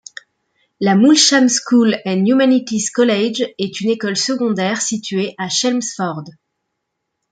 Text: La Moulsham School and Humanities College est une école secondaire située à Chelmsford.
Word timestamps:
La 0.79 0.95
Moulsham 0.95 1.47
School 1.47 1.93
and 2.07 2.27
Humanities 2.27 2.89
College 2.89 3.43
est 3.59 3.81
une 3.81 3.91
école 3.91 4.17
secondaire 4.17 4.81
située 4.81 5.35
à 5.37 5.47
Chelmsford. 5.47 6.23